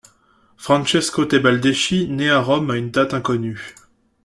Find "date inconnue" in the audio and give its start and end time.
2.89-3.75